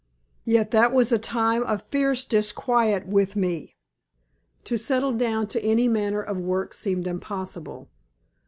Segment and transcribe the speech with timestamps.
[0.45, 3.75] Yet that was a time of fierce disquiet with me.
[4.63, 7.87] To settle down to any manner of work seemed impossible.